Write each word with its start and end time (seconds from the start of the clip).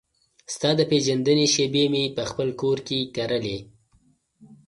ستا 0.53 0.69
د 0.79 0.81
پیژندنې 0.91 1.45
شیبې 1.53 1.85
مې 1.93 2.03
پخپل 2.17 2.49
کور 2.61 2.77
کې 2.87 2.99
کرلې 3.15 3.57